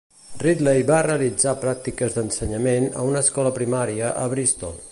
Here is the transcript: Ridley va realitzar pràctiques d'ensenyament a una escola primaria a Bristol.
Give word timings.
Ridley 0.43 0.79
va 0.91 1.01
realitzar 1.07 1.53
pràctiques 1.65 2.15
d'ensenyament 2.17 2.89
a 3.01 3.05
una 3.11 3.21
escola 3.27 3.53
primaria 3.59 4.13
a 4.23 4.25
Bristol. 4.33 4.75